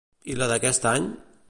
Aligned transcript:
I 0.35 0.37
la 0.39 0.47
d'aquest 0.53 0.89
any? 0.95 1.07